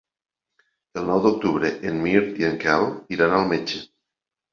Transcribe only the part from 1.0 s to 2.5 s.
El nou d'octubre en Mirt i